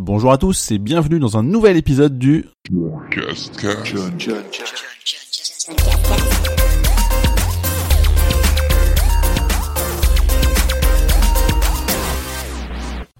Bonjour 0.00 0.30
à 0.30 0.38
tous 0.38 0.70
et 0.70 0.78
bienvenue 0.78 1.18
dans 1.18 1.38
un 1.38 1.42
nouvel 1.42 1.76
épisode 1.76 2.20
du 2.20 2.44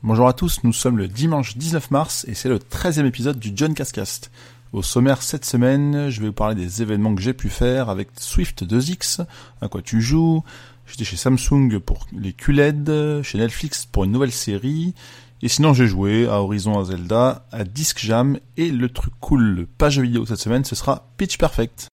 Bonjour 0.04 0.29
à 0.29 0.33
tous, 0.33 0.62
nous 0.62 0.72
sommes 0.72 0.99
le 0.99 1.09
dimanche 1.09 1.56
19 1.56 1.91
mars 1.91 2.25
et 2.29 2.35
c'est 2.35 2.49
le 2.49 2.61
13e 2.61 3.07
épisode 3.07 3.41
du 3.41 3.51
John 3.57 3.75
Cascast. 3.75 4.31
Au 4.73 4.85
sommaire 4.85 5.23
cette 5.23 5.45
semaine, 5.45 6.11
je 6.11 6.21
vais 6.21 6.29
vous 6.29 6.33
parler 6.33 6.55
des 6.55 6.81
événements 6.81 7.17
que 7.17 7.23
j'ai 7.23 7.35
pu 7.35 7.49
faire 7.49 7.89
avec 7.89 8.11
Swift 8.21 8.63
2X, 8.63 9.27
à 9.61 9.67
quoi 9.67 9.83
tu 9.83 10.01
joues, 10.01 10.45
j'étais 10.87 11.05
chez 11.05 11.17
Samsung 11.17 11.81
pour 11.85 12.07
les 12.17 12.33
QLED, 12.33 13.23
chez 13.25 13.39
Netflix 13.39 13.85
pour 13.85 14.05
une 14.05 14.13
nouvelle 14.13 14.31
série, 14.31 14.95
et 15.43 15.48
sinon 15.48 15.73
j'ai 15.73 15.86
joué 15.86 16.27
à 16.27 16.43
Horizon, 16.43 16.79
à 16.79 16.84
Zelda, 16.84 17.46
à 17.52 17.64
Disc 17.64 17.98
Jam, 17.98 18.39
et 18.57 18.71
le 18.71 18.89
truc 18.89 19.13
cool, 19.21 19.43
le 19.43 19.67
page 19.67 20.00
vidéo 20.00 20.26
cette 20.26 20.40
semaine, 20.40 20.64
ce 20.64 20.75
sera 20.75 21.08
Pitch 21.17 21.39
Perfect. 21.39 21.89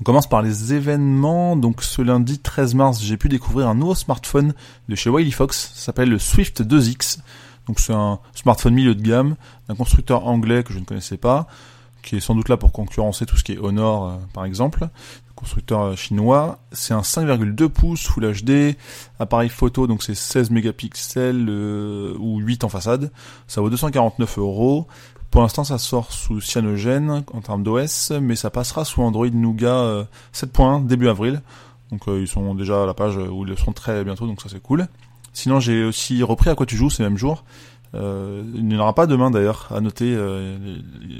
On 0.00 0.04
commence 0.04 0.28
par 0.28 0.42
les 0.42 0.74
événements. 0.74 1.56
Donc 1.56 1.82
ce 1.82 2.02
lundi 2.02 2.38
13 2.38 2.74
mars, 2.74 3.00
j'ai 3.00 3.16
pu 3.16 3.30
découvrir 3.30 3.68
un 3.68 3.74
nouveau 3.74 3.94
smartphone 3.94 4.52
de 4.90 4.94
chez 4.96 5.08
Wiley 5.08 5.30
Fox. 5.30 5.72
Ça 5.74 5.86
s'appelle 5.86 6.10
le 6.10 6.18
Swift 6.18 6.60
2X. 6.60 7.20
Donc 7.66 7.80
c'est 7.80 7.94
un 7.94 8.18
smartphone 8.34 8.74
milieu 8.74 8.94
de 8.94 9.00
gamme 9.00 9.36
d'un 9.66 9.74
constructeur 9.74 10.26
anglais 10.26 10.62
que 10.62 10.74
je 10.74 10.78
ne 10.78 10.84
connaissais 10.84 11.16
pas, 11.16 11.46
qui 12.04 12.16
est 12.16 12.20
sans 12.20 12.34
doute 12.34 12.48
là 12.48 12.56
pour 12.56 12.72
concurrencer 12.72 13.26
tout 13.26 13.36
ce 13.36 13.44
qui 13.44 13.52
est 13.52 13.58
Honor 13.58 14.08
euh, 14.08 14.16
par 14.32 14.44
exemple. 14.44 14.88
Constructeur 15.34 15.80
euh, 15.82 15.96
chinois. 15.96 16.58
C'est 16.72 16.94
un 16.94 17.00
5,2 17.00 17.68
pouces 17.68 18.06
Full 18.06 18.30
HD, 18.42 18.76
appareil 19.18 19.48
photo 19.48 19.86
donc 19.86 20.02
c'est 20.02 20.14
16 20.14 20.50
mégapixels 20.50 21.46
euh, 21.48 22.14
ou 22.18 22.38
8 22.38 22.64
en 22.64 22.68
façade. 22.68 23.10
Ça 23.48 23.60
vaut 23.60 23.70
249 23.70 24.38
euros. 24.38 24.86
Pour 25.30 25.42
l'instant, 25.42 25.64
ça 25.64 25.78
sort 25.78 26.12
sous 26.12 26.40
Cyanogen 26.40 27.24
en 27.32 27.40
termes 27.40 27.64
d'OS, 27.64 28.12
mais 28.20 28.36
ça 28.36 28.50
passera 28.50 28.84
sous 28.84 29.02
Android 29.02 29.26
Nougat 29.26 30.06
7.1 30.32 30.86
début 30.86 31.08
avril. 31.08 31.42
Donc 31.90 32.02
ils 32.06 32.28
sont 32.28 32.54
déjà 32.54 32.84
à 32.84 32.86
la 32.86 32.94
page 32.94 33.16
où 33.16 33.42
ils 33.42 33.48
le 33.48 33.56
seront 33.56 33.72
très 33.72 34.04
bientôt, 34.04 34.28
donc 34.28 34.40
ça 34.40 34.48
c'est 34.48 34.62
cool. 34.62 34.86
Sinon, 35.34 35.58
j'ai 35.58 35.84
aussi 35.84 36.22
repris 36.22 36.48
à 36.48 36.54
quoi 36.54 36.64
tu 36.64 36.76
joues 36.76 36.88
ces 36.88 37.02
mêmes 37.02 37.18
jours. 37.18 37.44
Euh, 37.94 38.42
il 38.54 38.66
n'y 38.66 38.76
en 38.76 38.80
aura 38.80 38.94
pas 38.94 39.06
demain 39.06 39.30
d'ailleurs, 39.30 39.68
à 39.70 39.80
noter 39.80 40.14
euh, 40.16 40.56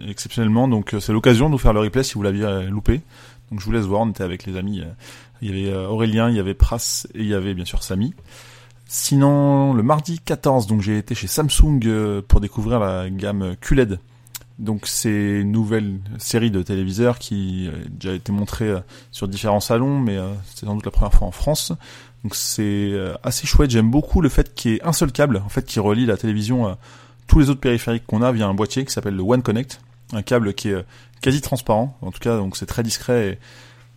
exceptionnellement. 0.08 0.68
Donc 0.68 0.94
c'est 1.00 1.12
l'occasion 1.12 1.46
de 1.46 1.52
nous 1.52 1.58
faire 1.58 1.72
le 1.72 1.80
replay 1.80 2.02
si 2.02 2.14
vous 2.14 2.22
l'aviez 2.22 2.64
loupé. 2.68 3.00
Donc 3.50 3.60
je 3.60 3.64
vous 3.64 3.72
laisse 3.72 3.84
voir, 3.84 4.02
on 4.02 4.10
était 4.10 4.24
avec 4.24 4.44
les 4.46 4.56
amis. 4.56 4.82
il 5.42 5.56
y 5.56 5.68
avait 5.68 5.76
Aurélien, 5.76 6.30
il 6.30 6.36
y 6.36 6.40
avait 6.40 6.54
Pras 6.54 7.06
et 7.14 7.20
il 7.20 7.26
y 7.26 7.34
avait 7.34 7.54
bien 7.54 7.64
sûr 7.64 7.82
Samy. 7.82 8.14
Sinon, 8.86 9.72
le 9.74 9.82
mardi 9.82 10.18
14, 10.18 10.66
donc 10.66 10.80
j'ai 10.80 10.98
été 10.98 11.14
chez 11.14 11.26
Samsung 11.26 12.22
pour 12.26 12.40
découvrir 12.40 12.80
la 12.80 13.08
gamme 13.10 13.54
QLED. 13.60 13.98
Donc 14.58 14.86
c'est 14.86 15.40
une 15.40 15.50
nouvelle 15.50 15.98
série 16.18 16.50
de 16.50 16.62
téléviseurs 16.62 17.18
qui 17.18 17.68
a 17.68 17.88
déjà 17.88 18.14
été 18.14 18.30
montrée 18.30 18.72
sur 19.10 19.26
différents 19.26 19.60
salons, 19.60 19.98
mais 19.98 20.16
c'est 20.54 20.66
sans 20.66 20.74
doute 20.74 20.84
la 20.84 20.90
première 20.92 21.12
fois 21.12 21.26
en 21.26 21.32
France. 21.32 21.72
Donc 22.22 22.34
c'est 22.36 22.92
assez 23.22 23.46
chouette. 23.46 23.70
J'aime 23.70 23.90
beaucoup 23.90 24.20
le 24.20 24.28
fait 24.28 24.54
qu'il 24.54 24.70
y 24.70 24.74
ait 24.76 24.84
un 24.84 24.92
seul 24.92 25.10
câble 25.10 25.42
en 25.44 25.48
fait 25.48 25.64
qui 25.64 25.80
relie 25.80 26.06
la 26.06 26.16
télévision 26.16 26.66
à 26.66 26.78
tous 27.26 27.40
les 27.40 27.50
autres 27.50 27.60
périphériques 27.60 28.06
qu'on 28.06 28.22
a 28.22 28.30
via 28.30 28.46
un 28.46 28.54
boîtier 28.54 28.84
qui 28.84 28.92
s'appelle 28.92 29.16
le 29.16 29.22
One 29.22 29.42
Connect, 29.42 29.80
un 30.12 30.22
câble 30.22 30.54
qui 30.54 30.68
est 30.68 30.84
quasi 31.20 31.40
transparent. 31.40 31.98
En 32.00 32.12
tout 32.12 32.20
cas, 32.20 32.36
donc 32.36 32.56
c'est 32.56 32.66
très 32.66 32.82
discret 32.82 33.30
et 33.30 33.38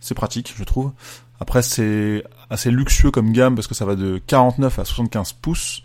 c'est 0.00 0.14
pratique, 0.14 0.54
je 0.56 0.64
trouve. 0.64 0.92
Après, 1.40 1.62
c'est 1.62 2.24
assez 2.50 2.72
luxueux 2.72 3.12
comme 3.12 3.32
gamme 3.32 3.54
parce 3.54 3.68
que 3.68 3.74
ça 3.74 3.84
va 3.84 3.94
de 3.94 4.20
49 4.26 4.78
à 4.80 4.84
75 4.84 5.34
pouces. 5.34 5.82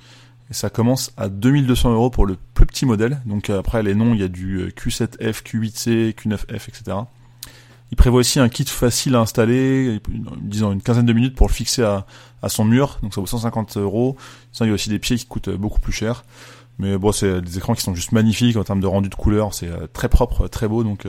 Et 0.50 0.54
ça 0.54 0.70
commence 0.70 1.12
à 1.16 1.30
2200 1.30 1.94
euros 1.94 2.10
pour 2.10 2.26
le 2.26 2.38
plus 2.54 2.66
petit 2.84 2.86
modèle. 2.86 3.22
Donc 3.26 3.50
après, 3.50 3.84
les 3.84 3.96
noms, 3.96 4.14
il 4.14 4.20
y 4.20 4.24
a 4.24 4.28
du 4.28 4.68
Q7F, 4.78 5.44
Q8C, 5.44 6.14
Q9F, 6.14 6.68
etc. 6.68 6.98
Il 7.92 7.96
prévoit 7.96 8.22
aussi 8.22 8.40
un 8.40 8.50
kit 8.50 8.66
facile 8.66 9.16
à 9.16 9.20
installer, 9.20 10.02
disons 10.42 10.72
une 10.72 10.82
quinzaine 10.82 11.06
de 11.06 11.14
minutes 11.14 11.36
pour 11.36 11.48
le 11.48 11.54
fixer 11.54 11.84
à, 11.84 12.06
à 12.42 12.50
son 12.50 12.66
mur. 12.66 13.00
Donc 13.04 13.14
ça 13.14 13.22
vaut 13.22 13.28
150 13.28 13.78
euros. 13.78 14.18
il 14.60 14.68
y 14.68 14.70
a 14.70 14.74
aussi 14.74 14.90
des 14.90 15.00
pieds 15.00 15.18
qui 15.18 15.26
coûtent 15.26 15.50
beaucoup 15.50 15.80
plus 15.80 15.94
cher. 15.94 16.24
Mais 16.80 16.98
bon, 16.98 17.12
c'est 17.12 17.40
des 17.42 17.58
écrans 17.60 17.76
qui 17.76 17.84
sont 17.84 17.94
juste 17.94 18.14
magnifiques 18.14 18.58
en 18.58 18.64
termes 18.64 18.80
de 18.80 18.88
rendu 18.88 19.10
de 19.10 19.16
couleur. 19.16 19.54
C'est 19.54 19.70
très 19.94 20.10
propre, 20.10 20.48
très 20.48 20.68
beau, 20.68 20.84
donc 20.84 21.06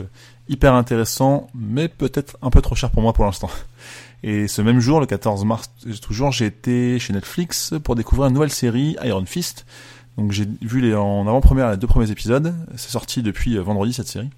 hyper 0.47 0.75
intéressant, 0.75 1.47
mais 1.55 1.87
peut-être 1.87 2.37
un 2.43 2.51
peu 2.51 2.61
trop 2.61 2.75
cher 2.75 2.91
pour 2.91 3.01
moi 3.01 3.13
pour 3.13 3.25
l'instant. 3.25 3.49
Et 4.23 4.47
ce 4.47 4.61
même 4.61 4.79
jour, 4.79 4.99
le 4.99 5.07
14 5.07 5.43
mars, 5.43 5.71
toujours, 6.01 6.31
j'ai 6.31 6.45
été 6.45 6.99
chez 6.99 7.13
Netflix 7.13 7.73
pour 7.83 7.95
découvrir 7.95 8.27
une 8.27 8.33
nouvelle 8.33 8.51
série, 8.51 8.95
Iron 9.03 9.25
Fist. 9.25 9.65
Donc 10.17 10.31
j'ai 10.31 10.47
vu 10.61 10.81
les, 10.81 10.95
en 10.95 11.27
avant-première 11.27 11.71
les 11.71 11.77
deux 11.77 11.87
premiers 11.87 12.11
épisodes. 12.11 12.53
C'est 12.75 12.91
sorti 12.91 13.21
depuis 13.21 13.57
euh, 13.57 13.61
vendredi 13.61 13.93
cette 13.93 14.07
série. 14.07 14.29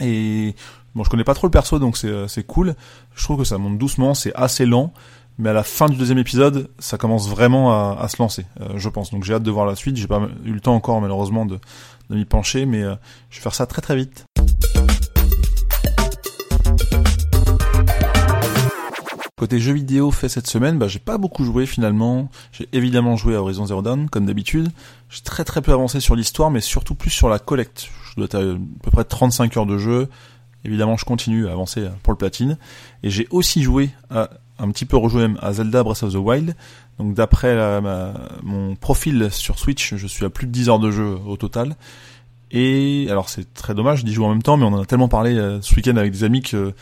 Et 0.00 0.54
bon, 0.94 1.04
je 1.04 1.10
connais 1.10 1.24
pas 1.24 1.34
trop 1.34 1.46
le 1.46 1.50
perso, 1.50 1.78
donc 1.78 1.96
c'est 1.96 2.08
euh, 2.08 2.26
cool. 2.46 2.74
Je 3.14 3.24
trouve 3.24 3.38
que 3.38 3.44
ça 3.44 3.58
monte 3.58 3.78
doucement, 3.78 4.14
c'est 4.14 4.34
assez 4.34 4.66
lent. 4.66 4.92
Mais 5.38 5.50
à 5.50 5.52
la 5.52 5.64
fin 5.64 5.90
du 5.90 5.96
deuxième 5.96 6.16
épisode, 6.16 6.70
ça 6.78 6.96
commence 6.96 7.28
vraiment 7.28 7.70
à, 7.72 8.00
à 8.00 8.08
se 8.08 8.16
lancer, 8.22 8.46
euh, 8.62 8.78
je 8.78 8.88
pense. 8.88 9.10
Donc 9.10 9.24
j'ai 9.24 9.34
hâte 9.34 9.42
de 9.42 9.50
voir 9.50 9.66
la 9.66 9.76
suite. 9.76 9.96
J'ai 9.96 10.06
pas 10.06 10.22
eu 10.44 10.52
le 10.52 10.60
temps 10.60 10.74
encore, 10.74 10.98
malheureusement, 11.02 11.44
de, 11.44 11.58
de 12.08 12.16
m'y 12.16 12.24
pencher, 12.24 12.64
mais 12.64 12.80
je 12.80 13.36
vais 13.36 13.42
faire 13.42 13.54
ça 13.54 13.66
très 13.66 13.82
très 13.82 13.96
vite. 13.96 14.24
Côté 19.46 19.60
jeux 19.60 19.74
vidéo 19.74 20.10
fait 20.10 20.28
cette 20.28 20.48
semaine, 20.48 20.76
bah, 20.76 20.88
j'ai 20.88 20.98
pas 20.98 21.18
beaucoup 21.18 21.44
joué 21.44 21.66
finalement. 21.66 22.28
J'ai 22.50 22.68
évidemment 22.72 23.14
joué 23.14 23.36
à 23.36 23.40
Horizon 23.40 23.64
Zero 23.66 23.80
Dawn, 23.80 24.10
comme 24.10 24.26
d'habitude. 24.26 24.70
J'ai 25.08 25.20
très 25.20 25.44
très 25.44 25.62
peu 25.62 25.72
avancé 25.72 26.00
sur 26.00 26.16
l'histoire, 26.16 26.50
mais 26.50 26.60
surtout 26.60 26.96
plus 26.96 27.10
sur 27.10 27.28
la 27.28 27.38
collecte. 27.38 27.88
Je 28.10 28.16
dois 28.16 28.24
être 28.24 28.34
à, 28.34 28.56
peu 28.82 28.90
près 28.90 29.04
35 29.04 29.56
heures 29.56 29.66
de 29.66 29.78
jeu. 29.78 30.08
Évidemment, 30.64 30.96
je 30.96 31.04
continue 31.04 31.46
à 31.46 31.52
avancer 31.52 31.86
pour 32.02 32.12
le 32.12 32.16
platine. 32.16 32.58
Et 33.04 33.10
j'ai 33.10 33.28
aussi 33.30 33.62
joué 33.62 33.90
à, 34.10 34.30
un 34.58 34.68
petit 34.72 34.84
peu 34.84 34.96
rejoué 34.96 35.22
même 35.22 35.38
à 35.40 35.52
Zelda 35.52 35.84
Breath 35.84 36.02
of 36.02 36.12
the 36.12 36.16
Wild. 36.16 36.56
Donc 36.98 37.14
d'après 37.14 37.56
mon 38.42 38.74
profil 38.74 39.28
sur 39.30 39.60
Switch, 39.60 39.94
je 39.94 40.08
suis 40.08 40.24
à 40.24 40.28
plus 40.28 40.48
de 40.48 40.50
10 40.50 40.70
heures 40.70 40.80
de 40.80 40.90
jeu 40.90 41.16
au 41.24 41.36
total. 41.36 41.76
Et 42.50 43.06
alors 43.10 43.28
c'est 43.28 43.54
très 43.54 43.74
dommage 43.76 44.04
d'y 44.04 44.12
jouer 44.12 44.26
en 44.26 44.30
même 44.30 44.42
temps, 44.42 44.56
mais 44.56 44.64
on 44.64 44.72
en 44.72 44.82
a 44.82 44.86
tellement 44.86 45.08
parlé 45.08 45.36
euh, 45.36 45.60
ce 45.62 45.74
week-end 45.76 45.96
avec 45.96 46.10
des 46.10 46.24
amis 46.24 46.42
que 46.42 46.74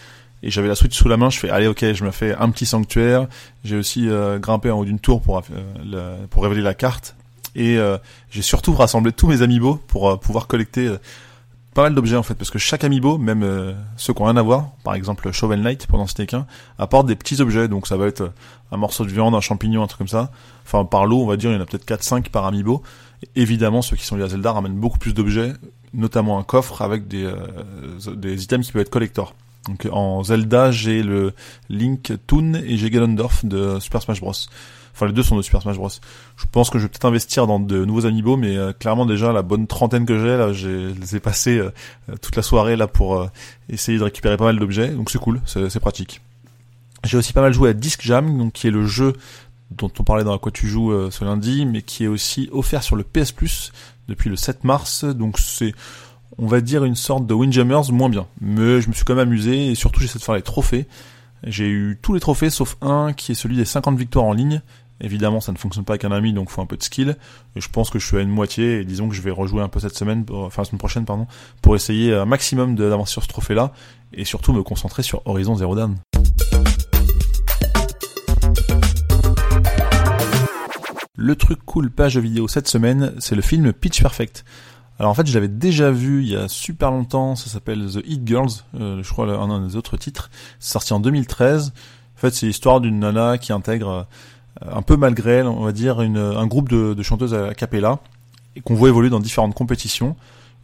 et 0.44 0.50
j'avais 0.50 0.68
la 0.68 0.74
Switch 0.74 0.96
sous 0.96 1.08
la 1.08 1.16
main, 1.16 1.30
je 1.30 1.38
fais 1.38 1.48
allez 1.48 1.66
ok, 1.66 1.92
je 1.94 2.04
me 2.04 2.10
fais 2.10 2.34
un 2.34 2.50
petit 2.50 2.66
sanctuaire. 2.66 3.26
J'ai 3.64 3.76
aussi 3.76 4.08
euh, 4.10 4.38
grimpé 4.38 4.70
en 4.70 4.78
haut 4.78 4.84
d'une 4.84 5.00
tour 5.00 5.22
pour 5.22 5.38
euh, 5.38 6.26
pour 6.28 6.42
révéler 6.42 6.60
la 6.60 6.74
carte 6.74 7.16
et 7.56 7.78
euh, 7.78 7.96
j'ai 8.30 8.42
surtout 8.42 8.74
rassemblé 8.74 9.12
tous 9.12 9.26
mes 9.26 9.40
amiibo 9.40 9.76
pour 9.86 10.20
pouvoir 10.20 10.46
collecter 10.46 10.94
pas 11.72 11.82
mal 11.82 11.94
d'objets 11.94 12.16
en 12.16 12.22
fait 12.22 12.34
parce 12.34 12.50
que 12.50 12.58
chaque 12.58 12.84
amiibo, 12.84 13.16
même 13.16 13.74
ceux 13.96 14.12
qui 14.12 14.20
ont 14.20 14.26
rien 14.26 14.36
à 14.36 14.42
voir, 14.42 14.72
par 14.84 14.94
exemple 14.94 15.32
Shovel 15.32 15.62
Knight 15.62 15.86
pendant 15.86 16.06
citer 16.06 16.26
qu'un, 16.26 16.46
apporte 16.78 17.06
des 17.06 17.16
petits 17.16 17.40
objets 17.40 17.66
donc 17.66 17.86
ça 17.86 17.96
va 17.96 18.06
être 18.06 18.30
un 18.70 18.76
morceau 18.76 19.06
de 19.06 19.10
viande, 19.10 19.34
un 19.34 19.40
champignon, 19.40 19.82
un 19.82 19.86
truc 19.86 19.98
comme 19.98 20.08
ça. 20.08 20.30
Enfin 20.66 20.84
par 20.84 21.06
lot, 21.06 21.22
on 21.22 21.26
va 21.26 21.38
dire 21.38 21.50
il 21.52 21.54
y 21.54 21.56
en 21.56 21.62
a 21.62 21.66
peut-être 21.66 21.86
4 21.86 22.02
5 22.02 22.28
par 22.28 22.44
amiibo. 22.44 22.82
évidemment, 23.34 23.80
ceux 23.80 23.96
qui 23.96 24.04
sont 24.04 24.16
liés 24.16 24.24
à 24.24 24.28
Zelda 24.28 24.52
ramènent 24.52 24.78
beaucoup 24.78 24.98
plus 24.98 25.14
d'objets, 25.14 25.54
notamment 25.94 26.38
un 26.38 26.42
coffre 26.42 26.82
avec 26.82 27.08
des 27.08 27.32
des 28.14 28.42
items 28.44 28.66
qui 28.66 28.72
peuvent 28.72 28.82
être 28.82 28.90
collector. 28.90 29.32
Donc 29.66 29.88
en 29.90 30.22
Zelda, 30.22 30.70
j'ai 30.70 31.02
le 31.02 31.32
Link 31.68 32.12
Toon 32.26 32.54
et 32.54 32.76
j'ai 32.76 32.90
Ganondorf 32.90 33.44
de 33.44 33.78
Super 33.80 34.02
Smash 34.02 34.20
Bros. 34.20 34.32
Enfin, 34.94 35.06
les 35.06 35.12
deux 35.12 35.24
sont 35.24 35.36
de 35.36 35.42
Super 35.42 35.60
Smash 35.62 35.76
Bros. 35.76 35.88
Je 36.36 36.44
pense 36.50 36.70
que 36.70 36.78
je 36.78 36.84
vais 36.84 36.88
peut-être 36.88 37.06
investir 37.06 37.48
dans 37.48 37.58
de 37.58 37.84
nouveaux 37.84 38.06
amiibo, 38.06 38.36
mais 38.36 38.56
euh, 38.56 38.72
clairement 38.72 39.06
déjà 39.06 39.32
la 39.32 39.42
bonne 39.42 39.66
trentaine 39.66 40.06
que 40.06 40.20
j'ai 40.20 40.36
là, 40.36 40.52
j'ai 40.52 40.92
les 40.92 41.16
ai 41.16 41.20
passés 41.20 41.58
euh, 41.58 41.72
toute 42.22 42.36
la 42.36 42.42
soirée 42.42 42.76
là 42.76 42.86
pour 42.86 43.16
euh, 43.20 43.26
essayer 43.68 43.98
de 43.98 44.04
récupérer 44.04 44.36
pas 44.36 44.44
mal 44.44 44.58
d'objets. 44.58 44.88
Donc 44.88 45.10
c'est 45.10 45.18
cool, 45.18 45.40
c'est 45.46 45.80
pratique. 45.80 46.20
J'ai 47.02 47.18
aussi 47.18 47.32
pas 47.32 47.40
mal 47.40 47.52
joué 47.52 47.70
à 47.70 47.72
Disc 47.72 48.02
Jam, 48.02 48.38
donc 48.38 48.52
qui 48.52 48.68
est 48.68 48.70
le 48.70 48.86
jeu 48.86 49.14
dont 49.72 49.90
on 49.98 50.04
parlait 50.04 50.24
dans 50.24 50.32
la 50.32 50.38
quoi 50.38 50.52
tu 50.52 50.68
joues 50.68 51.10
ce 51.10 51.24
lundi, 51.24 51.66
mais 51.66 51.82
qui 51.82 52.04
est 52.04 52.06
aussi 52.06 52.48
offert 52.52 52.82
sur 52.82 52.96
le 52.96 53.02
PS 53.02 53.32
Plus 53.32 53.72
depuis 54.08 54.30
le 54.30 54.36
7 54.36 54.64
mars. 54.64 55.04
Donc 55.04 55.38
c'est 55.38 55.74
on 56.38 56.46
va 56.46 56.60
dire 56.60 56.84
une 56.84 56.96
sorte 56.96 57.26
de 57.26 57.34
Windjammers 57.34 57.92
moins 57.92 58.08
bien. 58.08 58.26
Mais 58.40 58.80
je 58.80 58.88
me 58.88 58.92
suis 58.92 59.04
quand 59.04 59.14
même 59.14 59.28
amusé 59.28 59.68
et 59.70 59.74
surtout 59.74 60.00
j'essaie 60.00 60.18
de 60.18 60.24
faire 60.24 60.34
les 60.34 60.42
trophées. 60.42 60.86
J'ai 61.44 61.68
eu 61.68 61.98
tous 62.00 62.14
les 62.14 62.20
trophées 62.20 62.50
sauf 62.50 62.76
un 62.80 63.12
qui 63.12 63.32
est 63.32 63.34
celui 63.34 63.56
des 63.56 63.64
50 63.64 63.98
victoires 63.98 64.24
en 64.24 64.32
ligne. 64.32 64.62
Évidemment, 65.00 65.40
ça 65.40 65.52
ne 65.52 65.58
fonctionne 65.58 65.84
pas 65.84 65.94
avec 65.94 66.04
un 66.04 66.12
ami, 66.12 66.32
donc 66.32 66.50
faut 66.50 66.62
un 66.62 66.66
peu 66.66 66.76
de 66.76 66.82
skill. 66.82 67.16
Je 67.56 67.68
pense 67.68 67.90
que 67.90 67.98
je 67.98 68.06
suis 68.06 68.16
à 68.16 68.20
une 68.20 68.30
moitié, 68.30 68.80
et 68.80 68.84
disons 68.84 69.08
que 69.08 69.14
je 69.14 69.22
vais 69.22 69.32
rejouer 69.32 69.60
un 69.60 69.68
peu 69.68 69.80
cette 69.80 69.96
semaine, 69.96 70.24
enfin 70.30 70.62
la 70.62 70.66
semaine 70.66 70.78
prochaine, 70.78 71.04
pardon, 71.04 71.26
pour 71.62 71.74
essayer 71.74 72.14
un 72.14 72.24
maximum 72.26 72.76
d'avancer 72.76 73.10
sur 73.12 73.22
ce 73.24 73.28
trophée-là, 73.28 73.72
et 74.12 74.24
surtout 74.24 74.52
me 74.52 74.62
concentrer 74.62 75.02
sur 75.02 75.20
Horizon 75.24 75.56
Zero 75.56 75.74
Dawn. 75.74 75.96
Le 81.16 81.36
truc 81.36 81.58
cool 81.64 81.90
page 81.90 82.16
vidéo 82.16 82.46
cette 82.48 82.68
semaine, 82.68 83.14
c'est 83.18 83.34
le 83.34 83.42
film 83.42 83.72
Pitch 83.72 84.00
Perfect. 84.00 84.44
Alors 84.98 85.10
en 85.10 85.14
fait, 85.14 85.26
je 85.26 85.34
l'avais 85.34 85.48
déjà 85.48 85.90
vu 85.90 86.22
il 86.22 86.28
y 86.28 86.36
a 86.36 86.48
super 86.48 86.90
longtemps, 86.90 87.34
ça 87.34 87.50
s'appelle 87.50 87.86
The 87.92 88.00
Hit 88.06 88.26
Girls, 88.26 88.50
euh, 88.78 89.02
je 89.02 89.08
crois 89.10 89.26
un 89.26 89.66
des 89.66 89.76
autres 89.76 89.96
titres, 89.96 90.30
sorti 90.60 90.92
en 90.92 91.00
2013. 91.00 91.72
En 92.16 92.20
fait, 92.20 92.30
c'est 92.30 92.46
l'histoire 92.46 92.80
d'une 92.80 93.00
nana 93.00 93.38
qui 93.38 93.52
intègre 93.52 94.06
un 94.62 94.82
peu 94.82 94.96
malgré 94.96 95.32
elle, 95.32 95.46
on 95.46 95.64
va 95.64 95.72
dire, 95.72 95.98
un 95.98 96.46
groupe 96.46 96.68
de, 96.68 97.02
chanteuses 97.02 97.34
à 97.34 97.54
cappella 97.54 97.98
et 98.54 98.60
qu'on 98.60 98.74
voit 98.74 98.88
évoluer 98.88 99.10
dans 99.10 99.18
différentes 99.18 99.54
compétitions. 99.54 100.14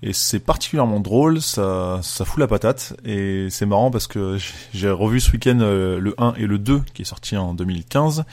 Et 0.03 0.15
c'est 0.15 0.39
particulièrement 0.39 1.01
drôle, 1.01 1.43
ça, 1.43 1.99
ça 2.03 2.25
fout 2.25 2.39
la 2.39 2.47
patate. 2.47 2.97
Et 3.05 3.49
c'est 3.51 3.67
marrant 3.67 3.91
parce 3.91 4.07
que 4.07 4.39
j'ai 4.73 4.91
revu 4.91 5.21
ce 5.21 5.33
week-end 5.33 5.59
le 5.59 6.15
1 6.19 6.35
et 6.37 6.47
le 6.47 6.59
2 6.59 6.83
qui 6.95 7.03
est 7.03 7.05
sorti 7.05 7.37
en 7.37 7.53
2015 7.53 8.25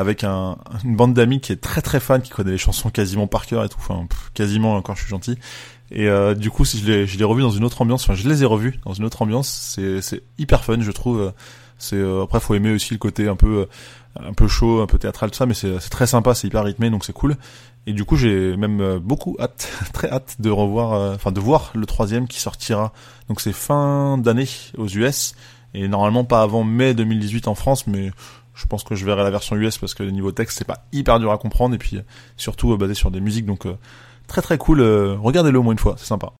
avec 0.00 0.24
un, 0.24 0.56
une 0.84 0.96
bande 0.96 1.14
d'amis 1.14 1.40
qui 1.40 1.52
est 1.52 1.60
très 1.60 1.82
très 1.82 2.00
fan, 2.00 2.22
qui 2.22 2.30
connaît 2.30 2.52
les 2.52 2.58
chansons 2.58 2.90
quasiment 2.90 3.26
par 3.26 3.46
cœur 3.46 3.64
et 3.64 3.68
tout, 3.68 3.78
enfin 3.78 4.06
quasiment 4.34 4.74
encore 4.74 4.96
je 4.96 5.02
suis 5.02 5.10
gentil. 5.10 5.38
Et 5.92 6.08
euh, 6.08 6.34
du 6.34 6.50
coup, 6.50 6.64
si 6.64 6.78
je 6.78 6.86
l'ai, 6.86 7.06
je 7.06 7.18
l'ai 7.18 7.24
revu 7.24 7.42
dans 7.42 7.50
une 7.50 7.64
autre 7.64 7.82
ambiance, 7.82 8.04
enfin 8.04 8.14
je 8.14 8.28
les 8.28 8.42
ai 8.42 8.46
revus 8.46 8.78
dans 8.84 8.94
une 8.94 9.04
autre 9.04 9.22
ambiance, 9.22 9.48
c'est, 9.48 10.00
c'est 10.00 10.22
hyper 10.38 10.64
fun, 10.64 10.80
je 10.80 10.90
trouve. 10.90 11.32
C'est 11.78 11.96
euh, 11.96 12.22
après 12.22 12.40
faut 12.40 12.54
aimer 12.54 12.72
aussi 12.72 12.92
le 12.92 12.98
côté 12.98 13.26
un 13.26 13.36
peu 13.36 13.66
un 14.16 14.32
peu 14.32 14.48
chaud, 14.48 14.80
un 14.82 14.86
peu 14.86 14.98
théâtral 14.98 15.30
tout 15.30 15.36
ça, 15.36 15.46
mais 15.46 15.54
c'est, 15.54 15.78
c'est 15.80 15.88
très 15.88 16.06
sympa, 16.06 16.34
c'est 16.34 16.48
hyper 16.48 16.64
rythmé, 16.64 16.90
donc 16.90 17.04
c'est 17.04 17.12
cool. 17.12 17.36
Et 17.86 17.92
du 17.92 18.04
coup, 18.04 18.16
j'ai 18.16 18.56
même 18.56 18.80
euh, 18.80 18.98
beaucoup 18.98 19.36
hâte, 19.40 19.68
très 19.92 20.10
hâte 20.10 20.36
de 20.40 20.50
revoir, 20.50 20.92
euh, 20.92 21.14
enfin 21.14 21.32
de 21.32 21.40
voir 21.40 21.72
le 21.74 21.86
troisième 21.86 22.28
qui 22.28 22.40
sortira. 22.40 22.92
Donc 23.28 23.40
c'est 23.40 23.52
fin 23.52 24.18
d'année 24.18 24.48
aux 24.76 24.88
US 24.88 25.34
et 25.72 25.86
normalement 25.88 26.24
pas 26.24 26.42
avant 26.42 26.64
mai 26.64 26.94
2018 26.94 27.48
en 27.48 27.54
France, 27.54 27.86
mais 27.86 28.10
je 28.60 28.66
pense 28.66 28.84
que 28.84 28.94
je 28.94 29.06
verrai 29.06 29.22
la 29.22 29.30
version 29.30 29.56
US 29.56 29.78
parce 29.78 29.94
que 29.94 30.02
le 30.02 30.10
niveau 30.10 30.32
texte 30.32 30.58
c'est 30.58 30.66
pas 30.66 30.84
hyper 30.92 31.18
dur 31.18 31.32
à 31.32 31.38
comprendre 31.38 31.74
et 31.74 31.78
puis 31.78 31.98
surtout 32.36 32.76
basé 32.76 32.94
sur 32.94 33.10
des 33.10 33.20
musiques 33.20 33.46
donc 33.46 33.66
très 34.26 34.42
très 34.42 34.58
cool. 34.58 34.80
Regardez-le 34.80 35.58
au 35.58 35.62
moins 35.62 35.72
une 35.72 35.78
fois, 35.78 35.96
c'est 35.98 36.06
sympa. 36.06 36.32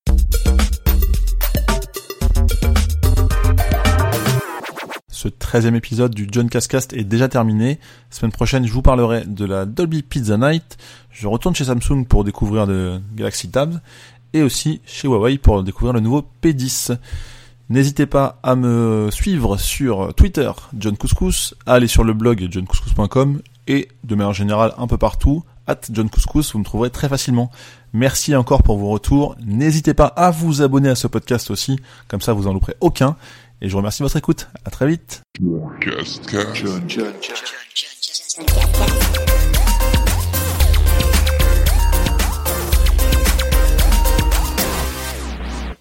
Ce 5.09 5.29
13e 5.29 5.75
épisode 5.75 6.15
du 6.15 6.29
John 6.31 6.49
Cascast 6.49 6.93
est 6.95 7.05
déjà 7.05 7.29
terminé. 7.29 7.79
Semaine 8.09 8.33
prochaine, 8.33 8.67
je 8.67 8.73
vous 8.73 8.81
parlerai 8.81 9.25
de 9.27 9.45
la 9.45 9.67
Dolby 9.67 10.03
Pizza 10.03 10.39
Night. 10.39 10.79
Je 11.11 11.27
retourne 11.27 11.55
chez 11.55 11.65
Samsung 11.65 12.07
pour 12.09 12.25
découvrir 12.25 12.65
le 12.65 13.01
Galaxy 13.15 13.51
Tab 13.51 13.81
et 14.33 14.43
aussi 14.43 14.81
chez 14.87 15.09
Huawei 15.09 15.37
pour 15.37 15.63
découvrir 15.63 15.93
le 15.93 16.01
nouveau 16.01 16.25
P10. 16.43 16.97
N'hésitez 17.71 18.07
pas 18.07 18.41
à 18.43 18.57
me 18.57 19.11
suivre 19.13 19.57
sur 19.57 20.13
Twitter, 20.15 20.51
John 20.77 20.97
Couscous, 20.97 21.55
à 21.67 21.75
aller 21.75 21.87
sur 21.87 22.03
le 22.03 22.15
blog 22.15 22.49
johncouscous.com 22.51 23.41
et 23.69 23.87
de 24.03 24.15
manière 24.17 24.33
générale 24.33 24.75
un 24.77 24.89
peu 24.89 24.99
partout, 24.99 25.45
at 25.69 25.79
John 25.93 26.11
Couscous, 26.11 26.53
vous 26.53 26.59
me 26.59 26.65
trouverez 26.65 26.91
très 26.91 27.09
facilement. 27.09 27.49
Merci 27.93 28.35
encore 28.35 28.65
pour 28.65 28.77
vos 28.77 28.89
retours. 28.89 29.37
N'hésitez 29.47 29.95
pas 29.95 30.07
à 30.07 30.33
vous 30.33 30.63
abonner 30.63 30.89
à 30.89 30.97
ce 30.97 31.07
podcast 31.07 31.53
aussi, 31.53 31.79
comme 32.09 32.21
ça 32.21 32.33
vous 32.33 32.49
en 32.49 32.53
louperez 32.53 32.75
aucun. 32.81 33.17
Et 33.63 33.69
je 33.69 33.73
vous 33.73 33.79
remercie 33.79 34.01
de 34.01 34.07
votre 34.07 34.17
écoute. 34.17 34.49
À 34.65 34.71
très 34.71 34.89
vite. 34.89 35.23